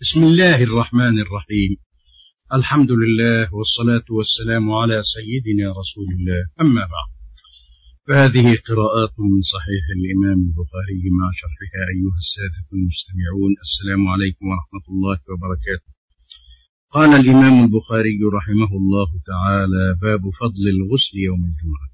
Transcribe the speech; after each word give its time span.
بسم 0.00 0.24
الله 0.24 0.62
الرحمن 0.62 1.18
الرحيم. 1.18 1.76
الحمد 2.54 2.90
لله 2.92 3.54
والصلاة 3.54 4.04
والسلام 4.10 4.72
على 4.72 5.02
سيدنا 5.02 5.66
رسول 5.80 6.08
الله. 6.16 6.42
أما 6.60 6.80
بعد 6.80 7.10
فهذه 8.08 8.46
قراءات 8.68 9.14
من 9.20 9.42
صحيح 9.54 9.84
الإمام 9.98 10.38
البخاري 10.48 11.02
مع 11.20 11.30
شرحها 11.40 11.82
أيها 11.94 12.18
السادة 12.24 12.66
المستمعون. 12.72 13.52
السلام 13.66 14.08
عليكم 14.08 14.46
ورحمة 14.46 14.86
الله 14.94 15.18
وبركاته. 15.30 15.90
قال 16.90 17.10
الإمام 17.20 17.64
البخاري 17.64 18.18
رحمه 18.38 18.70
الله 18.80 19.08
تعالى 19.26 19.84
باب 20.02 20.22
فضل 20.40 20.64
الغسل 20.76 21.18
يوم 21.18 21.42
الجمعة. 21.50 21.88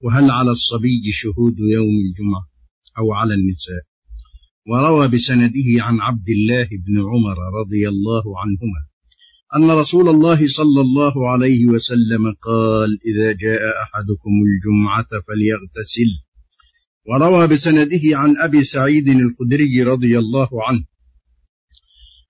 وهل 0.00 0.30
على 0.30 0.50
الصبي 0.50 1.12
شهود 1.12 1.56
يوم 1.58 1.94
الجمعة 2.06 2.44
أو 2.98 3.12
على 3.12 3.34
النساء؟ 3.34 3.91
وروى 4.66 5.08
بسنده 5.08 5.68
عن 5.78 6.00
عبد 6.00 6.28
الله 6.28 6.64
بن 6.64 6.98
عمر 7.00 7.36
رضي 7.60 7.88
الله 7.88 8.24
عنهما 8.40 8.80
أن 9.56 9.78
رسول 9.78 10.08
الله 10.08 10.46
صلى 10.46 10.80
الله 10.80 11.30
عليه 11.30 11.66
وسلم 11.66 12.24
قال 12.42 12.98
إذا 13.06 13.32
جاء 13.32 13.62
أحدكم 13.82 14.30
الجمعة 14.48 15.08
فليغتسل. 15.28 16.10
وروى 17.08 17.46
بسنده 17.46 18.00
عن 18.04 18.34
أبي 18.36 18.64
سعيد 18.64 19.08
الخدري 19.08 19.82
رضي 19.82 20.18
الله 20.18 20.48
عنه 20.68 20.84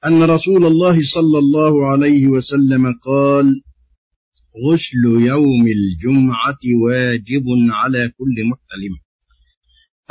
أن 0.06 0.22
رسول 0.22 0.66
الله 0.66 1.00
صلى 1.00 1.38
الله 1.38 1.86
عليه 1.90 2.26
وسلم 2.26 2.94
قال 3.04 3.62
غسل 4.66 5.04
يوم 5.04 5.66
الجمعة 5.66 6.62
واجب 6.84 7.44
على 7.70 8.12
كل 8.18 8.36
محتلم. 8.50 8.94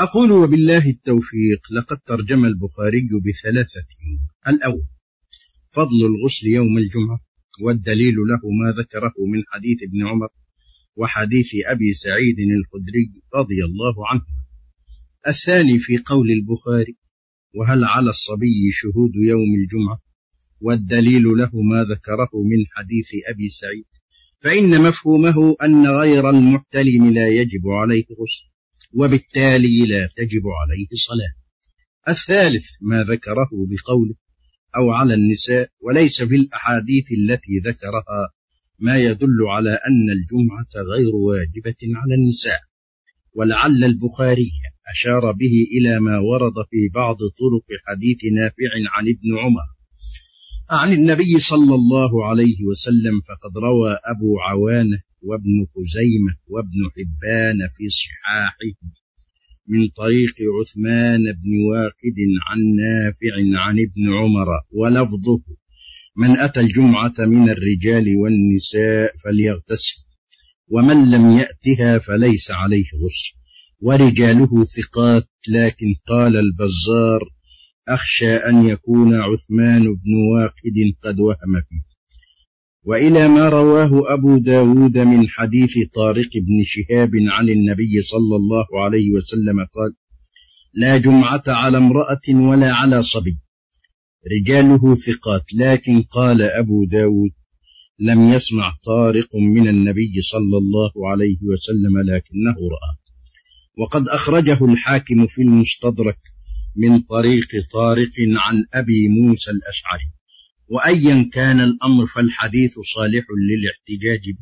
أقول 0.02 0.32
وبالله 0.32 0.90
التوفيق 0.90 1.62
لقد 1.72 1.98
ترجم 1.98 2.46
البخاري 2.46 3.10
بثلاثة 3.26 3.86
الأول 4.48 4.86
فضل 5.70 6.06
الغسل 6.06 6.48
يوم 6.48 6.78
الجمعة 6.78 7.20
والدليل 7.62 8.16
له 8.16 8.42
ما 8.62 8.72
ذكره 8.72 9.14
من 9.34 9.44
حديث 9.48 9.84
ابن 9.84 10.08
عمر 10.08 10.28
وحديث 10.96 11.48
أبي 11.66 11.94
سعيد 11.94 12.36
الخدري 12.40 13.12
رضي 13.36 13.66
الله 13.66 14.08
عنه. 14.08 14.26
الثاني 15.28 15.80
في 15.80 15.98
قول 15.98 16.32
البخاري 16.32 16.98
وهل 17.56 17.84
على 17.84 18.10
الصبي 18.10 18.72
شهود 18.72 19.12
يوم 19.16 19.56
الجمعة؟ 19.62 20.02
والدليل 20.62 21.24
له 21.24 21.52
ما 21.54 21.84
ذكره 21.84 22.32
من 22.34 22.66
حديث 22.72 23.10
أبي 23.28 23.48
سعيد. 23.48 23.86
فإن 24.40 24.82
مفهومه 24.82 25.56
أن 25.64 25.86
غير 25.88 26.30
المحتلم 26.30 27.14
لا 27.14 27.28
يجب 27.28 27.68
عليه 27.68 28.06
غسل. 28.06 28.51
وبالتالي 28.94 29.86
لا 29.86 30.10
تجب 30.16 30.42
عليه 30.62 30.88
صلاة. 30.94 31.34
الثالث 32.10 32.66
ما 32.82 33.04
ذكره 33.04 33.50
بقوله 33.52 34.16
أو 34.76 34.92
على 34.92 35.14
النساء 35.14 35.70
وليس 35.80 36.24
في 36.24 36.36
الأحاديث 36.36 37.12
التي 37.12 37.60
ذكرها 37.66 38.30
ما 38.80 38.98
يدل 38.98 39.48
على 39.48 39.72
أن 39.72 40.10
الجمعة 40.10 40.94
غير 40.94 41.16
واجبة 41.16 41.96
على 41.96 42.16
النساء. 42.16 42.60
ولعل 43.34 43.84
البخاري 43.84 44.52
أشار 44.92 45.32
به 45.32 45.68
إلى 45.78 46.00
ما 46.00 46.18
ورد 46.18 46.54
في 46.70 46.90
بعض 46.94 47.16
طرق 47.16 47.80
حديث 47.88 48.18
نافع 48.34 48.72
عن 48.96 49.04
ابن 49.04 49.38
عمر. 49.38 49.68
عن 50.70 50.94
النبي 50.94 51.40
صلى 51.40 51.76
الله 51.76 52.26
عليه 52.26 52.66
وسلم 52.66 53.20
فقد 53.20 53.58
روى 53.58 53.98
أبو 54.06 54.40
عوانة 54.40 55.02
وابن 55.22 55.66
خزيمة 55.74 56.36
وابن 56.48 56.80
حبان 56.96 57.58
في 57.78 57.90
صحاحه 57.90 58.78
من 59.68 59.88
طريق 59.88 60.36
عثمان 60.60 61.22
بن 61.24 61.52
واقد 61.72 62.18
عن 62.48 62.60
نافع 62.76 63.60
عن 63.62 63.76
ابن 63.80 64.14
عمر 64.18 64.48
ولفظه 64.72 65.42
من 66.18 66.38
أتى 66.38 66.60
الجمعة 66.60 67.14
من 67.20 67.50
الرجال 67.50 68.18
والنساء 68.18 69.18
فليغتسل 69.24 69.96
ومن 70.68 71.12
لم 71.12 71.38
يأتها 71.38 71.98
فليس 71.98 72.52
عليه 72.52 72.86
غسل 72.86 73.42
ورجاله 73.80 74.64
ثقات 74.64 75.30
لكن 75.50 75.96
قال 76.08 76.38
البزار 76.38 77.30
أخشى 77.88 78.36
أن 78.36 78.70
يكون 78.70 79.16
عثمان 79.16 79.84
بن 79.84 80.14
واقد 80.36 80.94
قد 81.04 81.20
وهم 81.20 81.62
فيه. 81.70 81.91
وإلى 82.84 83.28
ما 83.28 83.50
رواه 83.50 84.14
أبو 84.14 84.38
داود 84.38 84.98
من 84.98 85.30
حديث 85.30 85.74
طارق 85.94 86.30
بن 86.36 86.64
شهاب 86.64 87.12
عن 87.16 87.50
النبي 87.50 88.02
صلى 88.02 88.36
الله 88.36 88.66
عليه 88.84 89.12
وسلم 89.12 89.60
قال 89.60 89.94
لا 90.74 90.98
جمعة 90.98 91.44
على 91.48 91.78
امرأة 91.78 92.22
ولا 92.30 92.74
على 92.74 93.02
صبي. 93.02 93.38
رجاله 94.32 94.96
ثقات 94.96 95.54
لكن 95.54 96.02
قال 96.02 96.42
أبو 96.42 96.86
داود 96.86 97.32
لم 98.00 98.30
يسمع 98.30 98.74
طارق 98.86 99.36
من 99.36 99.68
النبي 99.68 100.22
صلى 100.22 100.58
الله 100.58 100.92
عليه 101.10 101.38
وسلم 101.44 101.98
لكنه 101.98 102.56
رأى. 102.56 102.98
وقد 103.78 104.08
أخرجه 104.08 104.66
الحاكم 104.66 105.28
في 105.28 105.42
المستدرك 105.42 106.20
من 106.76 107.00
طريق 107.00 107.48
طارق 107.74 108.12
عن 108.36 108.66
أبي 108.74 109.08
موسى 109.08 109.52
الأشعري. 109.52 110.12
وأيا 110.72 111.30
كان 111.34 111.60
الأمر 111.60 112.08
فالحديث 112.08 112.80
صالح 112.96 113.26
للاحتجاج 113.50 114.36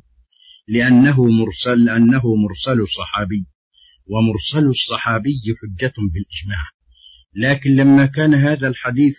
لأنه 0.67 1.25
مرسل 1.25 1.85
لأنه 1.85 2.35
مرسل 2.35 2.88
صحابي 2.88 3.45
ومرسل 4.07 4.68
الصحابي 4.68 5.41
حجة 5.62 5.94
بالإجماع. 5.97 6.69
لكن 7.35 7.75
لما 7.75 8.06
كان 8.06 8.34
هذا 8.34 8.68
الحديث 8.68 9.18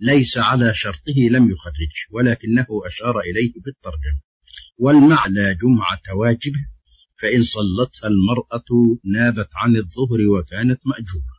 ليس 0.00 0.38
على 0.38 0.74
شرطه 0.74 1.18
لم 1.30 1.50
يخرج 1.50 1.94
ولكنه 2.10 2.66
أشار 2.86 3.20
إليه 3.20 3.52
بالترجمة. 3.64 4.20
والمعنى 4.78 5.54
جمعة 5.54 6.16
واجبة 6.16 6.66
فإن 7.22 7.42
صلتها 7.42 8.08
المرأة 8.08 8.98
نابت 9.04 9.48
عن 9.56 9.76
الظهر 9.76 10.18
وكانت 10.38 10.80
مأجورة. 10.86 11.34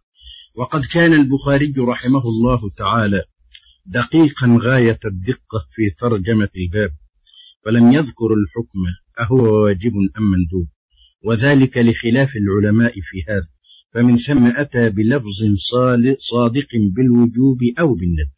وقد 0.55 0.85
كان 0.85 1.13
البخاري 1.13 1.73
رحمه 1.77 2.23
الله 2.23 2.69
تعالى 2.77 3.23
دقيقا 3.85 4.57
غاية 4.61 4.99
الدقة 5.05 5.67
في 5.71 5.89
ترجمة 5.89 6.49
الباب 6.57 6.91
فلم 7.65 7.91
يذكر 7.91 8.33
الحكم 8.33 8.79
أهو 9.19 9.63
واجب 9.63 9.91
أم 10.17 10.31
مندوب. 10.31 10.67
وذلك 11.23 11.77
لخلاف 11.77 12.33
العلماء 12.35 12.93
في 12.93 13.23
هذا 13.29 13.47
فمن 13.93 14.17
ثم 14.17 14.45
أتى 14.45 14.89
بلفظ 14.89 15.53
صادق 16.17 16.67
بالوجوب 16.95 17.59
أو 17.79 17.93
بالندب. 17.93 18.31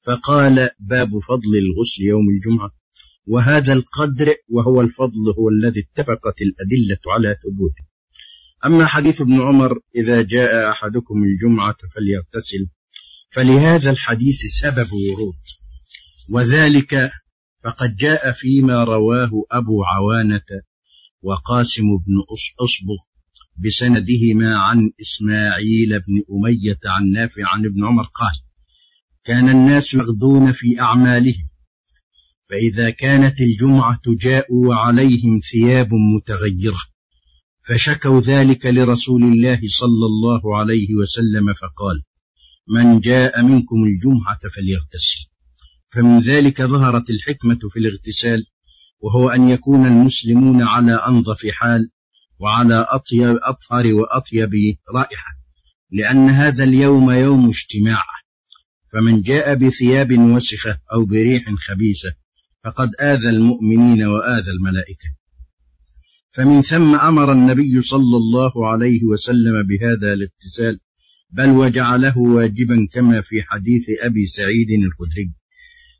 فقال 0.00 0.70
باب 0.80 1.18
فضل 1.18 1.58
الغسل 1.58 2.02
يوم 2.02 2.28
الجمعة. 2.28 2.70
وهذا 3.26 3.72
القدر 3.72 4.34
وهو 4.48 4.80
الفضل 4.80 5.34
هو 5.38 5.48
الذي 5.48 5.80
اتفقت 5.80 6.42
الأدلة 6.42 6.98
على 7.06 7.36
ثبوته. 7.42 7.84
أما 8.64 8.86
حديث 8.86 9.20
ابن 9.20 9.40
عمر 9.40 9.80
إذا 9.96 10.22
جاء 10.22 10.70
أحدكم 10.70 11.24
الجمعة 11.24 11.76
فليغتسل. 11.94 12.68
فلهذا 13.30 13.90
الحديث 13.90 14.40
سبب 14.60 14.88
ورود. 14.92 15.34
وذلك 16.30 17.10
فقد 17.64 17.96
جاء 17.96 18.32
فيما 18.32 18.84
رواه 18.84 19.30
أبو 19.50 19.84
عوانة 19.84 20.62
وقاسم 21.22 21.82
بن 21.82 22.14
أصبغ 22.60 22.96
بسندهما 23.64 24.56
عن 24.58 24.90
إسماعيل 25.00 25.88
بن 25.88 26.22
أمية 26.30 26.78
عن 26.86 27.10
نافع 27.10 27.42
عن 27.46 27.64
ابن 27.64 27.84
عمر 27.84 28.02
قال 28.02 28.34
كان 29.24 29.48
الناس 29.48 29.94
يغدون 29.94 30.52
في 30.52 30.80
أعمالهم 30.80 31.48
فإذا 32.50 32.90
كانت 32.90 33.40
الجمعة 33.40 34.00
جاءوا 34.06 34.68
وعليهم 34.68 35.38
ثياب 35.52 35.88
متغيرة 36.14 36.80
فشكوا 37.62 38.20
ذلك 38.20 38.66
لرسول 38.66 39.22
الله 39.22 39.60
صلى 39.66 40.06
الله 40.06 40.58
عليه 40.58 40.94
وسلم 40.94 41.52
فقال 41.52 42.02
من 42.68 43.00
جاء 43.00 43.42
منكم 43.42 43.84
الجمعة 43.84 44.38
فليغتسل. 44.38 45.26
فمن 45.88 46.18
ذلك 46.18 46.62
ظهرت 46.62 47.10
الحكمة 47.10 47.58
في 47.70 47.78
الاغتسال 47.78 48.46
وهو 49.00 49.28
أن 49.28 49.48
يكون 49.48 49.86
المسلمون 49.86 50.62
على 50.62 50.94
أنظف 50.94 51.46
حال 51.46 51.90
وعلى 52.38 52.86
أطيب 52.88 53.36
أطهر 53.42 53.94
وأطيب 53.94 54.50
رائحة 54.94 55.30
لأن 55.90 56.28
هذا 56.28 56.64
اليوم 56.64 57.10
يوم 57.10 57.48
اجتماع. 57.48 58.04
فمن 58.92 59.22
جاء 59.22 59.54
بثياب 59.54 60.18
وسخة 60.18 60.78
أو 60.92 61.04
بريح 61.04 61.44
خبيثة 61.68 62.12
فقد 62.64 62.90
آذى 63.00 63.28
المؤمنين 63.28 64.02
وآذى 64.02 64.50
الملائكة. 64.50 65.08
فمن 66.30 66.62
ثم 66.62 66.94
أمر 66.94 67.32
النبي 67.32 67.82
صلى 67.82 68.16
الله 68.16 68.68
عليه 68.68 69.04
وسلم 69.04 69.62
بهذا 69.62 70.12
الاغتسال 70.12 70.78
بل 71.30 71.50
وجعله 71.50 72.18
واجبا 72.18 72.88
كما 72.92 73.20
في 73.20 73.42
حديث 73.42 73.84
أبي 74.00 74.26
سعيد 74.26 74.70
الخدري. 74.70 75.32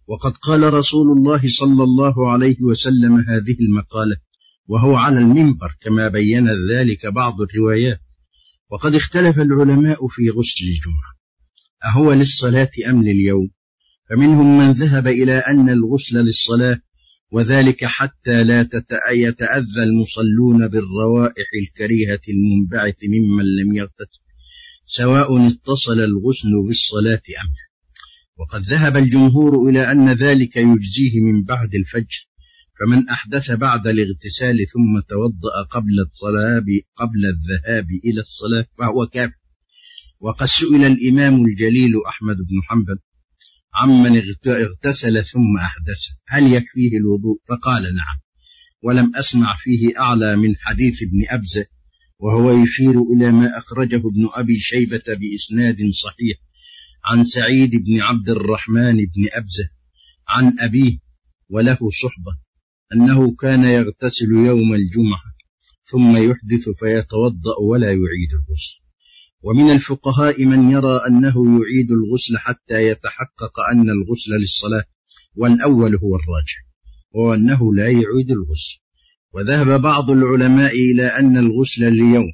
وقد 0.07 0.33
قال 0.33 0.73
رسول 0.73 1.19
الله 1.19 1.41
صلى 1.47 1.83
الله 1.83 2.31
عليه 2.31 2.63
وسلم 2.63 3.17
هذه 3.17 3.57
المقالة 3.61 4.17
وهو 4.67 4.97
على 4.97 5.19
المنبر 5.19 5.77
كما 5.81 6.09
بين 6.09 6.49
ذلك 6.71 7.07
بعض 7.07 7.41
الروايات. 7.41 8.01
وقد 8.71 8.95
اختلف 8.95 9.41
العلماء 9.41 10.09
في 10.09 10.31
غسل 10.31 10.65
الجمعة. 10.67 11.17
أهو 11.85 12.13
للصلاة 12.13 12.71
أم 12.89 13.03
لليوم؟ 13.03 13.51
فمنهم 14.11 14.59
من 14.59 14.73
ذهب 14.73 15.07
إلى 15.07 15.39
أن 15.39 15.71
الغسل 15.71 16.17
للصلاة 16.17 16.81
وذلك 17.33 17.85
حتى 17.85 18.45
لا 18.45 18.69
يتأذى 19.11 19.83
المصلون 19.83 20.69
بالروائح 20.69 21.47
الكريهة 21.63 22.21
المنبعث 22.29 22.95
ممن 23.05 23.45
لم 23.45 23.77
يغتسل. 23.77 24.26
سواء 24.89 25.47
اتصل 25.47 26.01
الغسل 26.01 26.51
بالصلاة 26.67 27.23
أم 27.43 27.49
لا. 27.57 27.67
وقد 28.37 28.63
ذهب 28.63 28.97
الجمهور 28.97 29.69
إلى 29.69 29.93
أن 29.93 30.13
ذلك 30.13 30.57
يجزيه 30.57 31.21
من 31.21 31.45
بعد 31.45 31.75
الفجر 31.75 32.29
فمن 32.81 33.09
أحدث 33.09 33.51
بعد 33.51 33.87
الاغتسال 33.87 34.57
ثم 34.69 35.01
توضأ 35.09 35.63
قبل 35.71 36.01
الصلاة 36.01 36.65
قبل 36.97 37.21
الذهاب 37.27 37.87
إلى 38.05 38.21
الصلاة 38.21 38.67
فهو 38.79 39.07
كافر. 39.07 39.35
وقد 40.21 40.47
سئل 40.47 40.85
الإمام 40.85 41.45
الجليل 41.45 41.93
أحمد 42.09 42.37
بن 42.37 42.63
حنبل 42.69 42.99
عمن 43.75 44.23
اغتسل 44.47 45.25
ثم 45.25 45.57
أحدث 45.59 46.01
هل 46.29 46.53
يكفيه 46.53 46.99
الوضوء؟ 46.99 47.41
فقال 47.49 47.83
نعم 47.83 48.19
ولم 48.83 49.17
أسمع 49.17 49.57
فيه 49.57 50.01
أعلى 50.01 50.37
من 50.37 50.57
حديث 50.57 51.03
ابن 51.03 51.25
أبزة 51.29 51.67
وهو 52.19 52.51
يشير 52.63 53.03
إلى 53.03 53.33
ما 53.33 53.59
أخرجه 53.59 53.97
ابن 53.97 54.29
أبي 54.35 54.59
شيبة 54.59 55.03
بإسناد 55.09 55.77
صحيح 55.91 56.37
عن 57.05 57.25
سعيد 57.25 57.77
بن 57.85 58.01
عبد 58.01 58.29
الرحمن 58.31 58.97
بن 58.97 59.27
أبزة 59.33 59.71
عن 60.29 60.57
أبيه 60.61 60.99
وله 61.49 61.79
صحبة 62.03 62.39
أنه 62.95 63.35
كان 63.37 63.65
يغتسل 63.65 64.31
يوم 64.33 64.75
الجمعة 64.75 65.37
ثم 65.83 66.17
يحدث 66.17 66.69
فيتوضأ 66.69 67.61
ولا 67.61 67.87
يعيد 67.87 68.31
الغسل. 68.33 68.81
ومن 69.43 69.71
الفقهاء 69.71 70.45
من 70.45 70.71
يرى 70.71 70.97
أنه 70.97 71.35
يعيد 71.61 71.91
الغسل 71.91 72.39
حتى 72.39 72.89
يتحقق 72.89 73.61
أن 73.73 73.91
الغسل 73.91 74.33
للصلاة 74.41 74.85
والأول 75.35 75.97
هو 75.97 76.17
الراجح 76.17 76.67
وهو 77.13 77.35
أنه 77.35 77.75
لا 77.75 77.87
يعيد 77.87 78.31
الغسل. 78.31 78.81
وذهب 79.37 79.81
بعض 79.83 80.11
العلماء 80.11 80.75
إلى 80.75 81.07
أن 81.07 81.37
الغسل 81.37 81.85
اليوم 81.85 82.33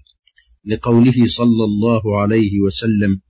لقوله 0.65 1.27
صلى 1.27 1.65
الله 1.65 2.21
عليه 2.21 2.61
وسلم 2.61 3.21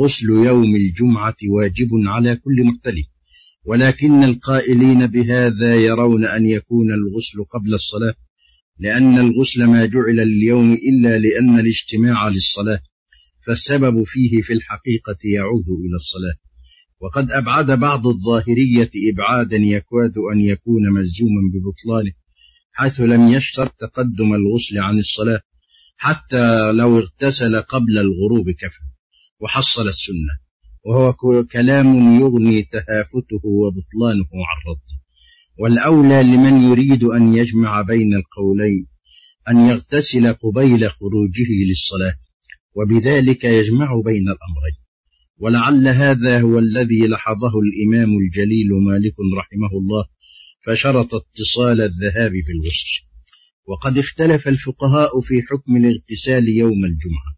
غسل 0.00 0.28
يوم 0.28 0.76
الجمعة 0.76 1.36
واجب 1.48 1.88
على 1.92 2.36
كل 2.36 2.64
محتلم 2.64 3.04
ولكن 3.64 4.24
القائلين 4.24 5.06
بهذا 5.06 5.74
يرون 5.74 6.24
أن 6.24 6.46
يكون 6.46 6.86
الغسل 6.92 7.44
قبل 7.44 7.74
الصلاة 7.74 8.14
لأن 8.78 9.18
الغسل 9.18 9.64
ما 9.64 9.86
جعل 9.86 10.20
اليوم 10.20 10.72
إلا 10.72 11.18
لأن 11.18 11.58
الاجتماع 11.58 12.28
للصلاة 12.28 12.80
فالسبب 13.46 14.04
فيه 14.04 14.42
في 14.42 14.52
الحقيقة 14.52 15.18
يعود 15.24 15.68
إلى 15.86 15.96
الصلاة. 15.96 16.34
وقد 17.00 17.30
أبعد 17.30 17.70
بعض 17.70 18.06
الظاهرية 18.06 18.90
إبعادا 19.12 19.56
يكاد 19.56 20.14
أن 20.32 20.40
يكون 20.40 20.82
ملزوما 20.92 21.40
ببطلانه 21.52 22.12
حيث 22.76 23.00
لم 23.00 23.28
يشترط 23.28 23.72
تقدم 23.78 24.34
الغسل 24.34 24.78
عن 24.78 24.98
الصلاة 24.98 25.40
حتى 25.96 26.72
لو 26.72 26.98
اغتسل 26.98 27.60
قبل 27.60 27.98
الغروب 27.98 28.50
كفى 28.50 28.80
وحصل 29.40 29.88
السنة 29.88 30.34
وهو 30.86 31.12
كلام 31.44 32.20
يغني 32.20 32.62
تهافته 32.62 33.40
وبطلانه 33.44 34.28
عن 34.50 34.58
رده 34.68 35.00
والأولى 35.58 36.22
لمن 36.22 36.62
يريد 36.70 37.04
أن 37.04 37.34
يجمع 37.34 37.82
بين 37.82 38.14
القولين 38.14 38.86
أن 39.48 39.68
يغتسل 39.68 40.32
قبيل 40.32 40.90
خروجه 40.90 41.48
للصلاة 41.68 42.14
وبذلك 42.74 43.44
يجمع 43.44 44.00
بين 44.04 44.28
الأمرين. 44.28 44.84
ولعل 45.38 45.88
هذا 45.88 46.40
هو 46.40 46.58
الذي 46.58 47.06
لحظه 47.06 47.52
الإمام 47.60 48.18
الجليل 48.18 48.68
مالك 48.72 49.14
رحمه 49.38 49.78
الله 49.78 50.04
فشرط 50.66 51.14
اتصال 51.14 51.80
الذهاب 51.80 52.32
بالغسل 52.32 53.06
وقد 53.66 53.98
اختلف 53.98 54.48
الفقهاء 54.48 55.20
في 55.20 55.42
حكم 55.42 55.76
الاغتسال 55.76 56.48
يوم 56.48 56.84
الجمعة. 56.84 57.30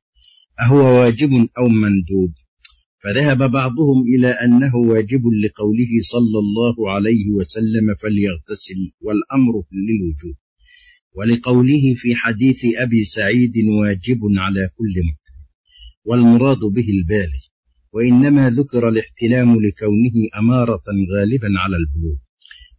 أهو 0.60 1.00
واجب 1.00 1.48
أو 1.58 1.68
مندوب؟ 1.68 2.34
فذهب 3.04 3.50
بعضهم 3.50 4.02
إلى 4.14 4.28
أنه 4.28 4.76
واجب 4.76 5.22
لقوله 5.44 5.92
صلى 6.00 6.38
الله 6.38 6.90
عليه 6.90 7.30
وسلم 7.30 7.94
فليغتسل 8.02 8.92
والأمر 9.00 9.52
للوجوب. 9.72 10.36
ولقوله 11.16 11.94
في 11.94 12.14
حديث 12.14 12.64
أبي 12.78 13.04
سعيد 13.04 13.54
واجب 13.80 14.20
على 14.36 14.70
كل 14.76 14.94
محتم 15.08 15.36
والمراد 16.04 16.58
به 16.58 16.88
البالغ 16.88 17.42
وإنما 17.92 18.50
ذكر 18.50 18.88
الاحتلام 18.88 19.54
لكونه 19.60 20.16
أمارة 20.38 20.82
غالبا 21.16 21.48
على 21.58 21.76
البلوغ. 21.76 22.25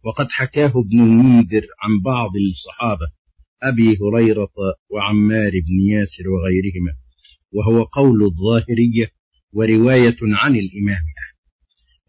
وقد 0.04 0.30
حكاه 0.30 0.72
ابن 0.76 1.00
المنذر 1.00 1.66
عن 1.82 2.00
بعض 2.04 2.30
الصحابة 2.50 3.06
أبي 3.62 3.98
هريرة 4.02 4.52
وعمار 4.90 5.50
بن 5.50 5.90
ياسر 5.90 6.24
وغيرهما 6.30 6.92
وهو 7.52 7.82
قول 7.82 8.22
الظاهرية 8.24 9.10
ورواية 9.52 10.16
عن 10.22 10.56
الإمام 10.56 11.02
أحمد. 11.18 11.38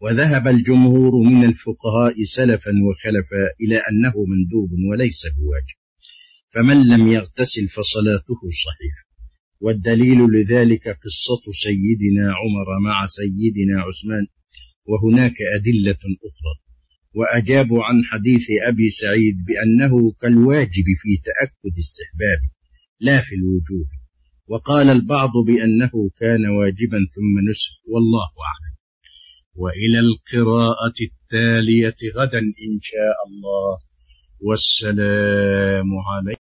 وذهب 0.00 0.48
الجمهور 0.48 1.22
من 1.22 1.44
الفقهاء 1.44 2.22
سلفا 2.22 2.70
وخلفا 2.70 3.44
إلى 3.60 3.76
أنه 3.76 4.12
مندوب 4.28 4.70
وليس 4.90 5.26
بواجب. 5.26 5.78
فمن 6.50 6.88
لم 6.88 7.08
يغتسل 7.08 7.68
فصلاته 7.68 8.40
صحيحة. 8.64 9.10
والدليل 9.60 10.18
لذلك 10.18 10.88
قصة 10.88 11.52
سيدنا 11.52 12.34
عمر 12.34 12.78
مع 12.84 13.06
سيدنا 13.06 13.80
عثمان 13.80 14.26
وهناك 14.84 15.34
أدلة 15.56 15.98
أخرى. 16.28 16.69
وأجابوا 17.14 17.84
عن 17.84 18.02
حديث 18.04 18.46
أبي 18.66 18.90
سعيد 18.90 19.36
بأنه 19.44 20.12
كالواجب 20.20 20.84
في 21.02 21.16
تأكد 21.24 21.74
استحباب 21.78 22.40
لا 23.00 23.20
في 23.20 23.34
الوجوب 23.34 23.86
وقال 24.46 24.88
البعض 24.88 25.30
بأنه 25.46 25.90
كان 26.20 26.46
واجبا 26.46 26.98
ثم 27.14 27.50
نسخ 27.50 27.70
والله 27.94 28.28
أعلم. 28.50 28.76
وإلى 29.54 29.98
القراءة 29.98 30.94
التالية 31.02 31.96
غدا 32.16 32.38
إن 32.38 32.78
شاء 32.82 33.16
الله 33.26 33.78
والسلام 34.40 35.86
عليكم. 36.12 36.39